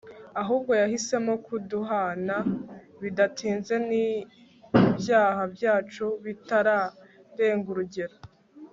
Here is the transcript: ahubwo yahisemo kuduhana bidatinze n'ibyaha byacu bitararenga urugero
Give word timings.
ahubwo 0.41 0.71
yahisemo 0.81 1.33
kuduhana 1.45 2.35
bidatinze 3.01 3.75
n'ibyaha 3.89 5.41
byacu 5.55 6.05
bitararenga 6.23 7.67
urugero 7.73 8.15